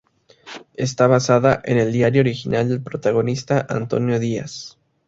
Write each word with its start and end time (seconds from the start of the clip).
Está 0.73 1.05
basada 1.05 1.61
en 1.63 1.77
el 1.77 1.93
diario 1.93 2.21
original 2.21 2.67
del 2.67 2.81
protagonista, 2.81 3.67
Antonio 3.69 4.17
Díaz. 4.17 4.79